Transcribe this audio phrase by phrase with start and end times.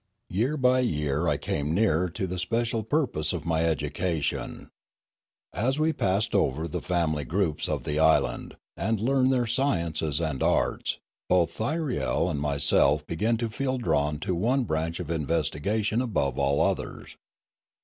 [0.31, 4.71] Year by year I came nearer to the special purpose of my education.
[5.53, 10.41] As we passed over the family groups of the island, and learned their sciences and
[10.41, 10.97] arts,
[11.29, 16.61] both Thyriel and myself began to feel drawn to one branch of investigation above all
[16.65, 17.15] others.